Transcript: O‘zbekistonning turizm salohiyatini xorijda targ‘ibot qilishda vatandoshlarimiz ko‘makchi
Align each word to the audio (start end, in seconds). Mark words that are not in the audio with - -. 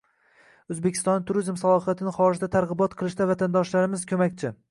O‘zbekistonning 0.75 1.27
turizm 1.31 1.59
salohiyatini 1.63 2.15
xorijda 2.17 2.49
targ‘ibot 2.57 2.97
qilishda 3.03 3.31
vatandoshlarimiz 3.35 4.09
ko‘makchi 4.13 4.53